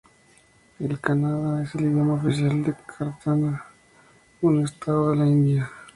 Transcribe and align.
El 0.79 0.99
kannada 0.99 1.61
es 1.61 1.75
el 1.75 1.81
idioma 1.81 2.15
oficial 2.15 2.63
de 2.63 2.73
Karnataka, 2.73 3.59
un 4.41 4.63
estado 4.65 5.11
de 5.11 5.15
la 5.17 5.27
India. 5.27 5.71